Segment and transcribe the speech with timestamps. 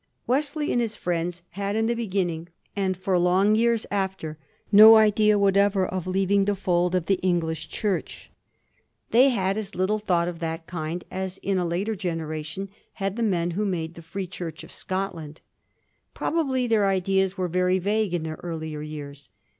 [0.25, 4.39] Wesley and his friends had in the beginning, and for long years after,
[4.71, 8.31] no idea whatever of leaving the fold of the English Church.
[9.11, 13.21] They had as little thought of that kind as in a later generation had the
[13.21, 15.39] men who made the Free Church of Scotland.
[16.15, 19.29] Probably their ideas were very vague in their earlier years.